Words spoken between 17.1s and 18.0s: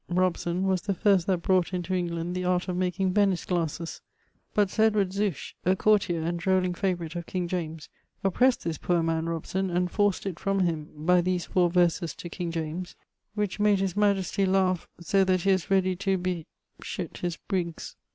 his briggs.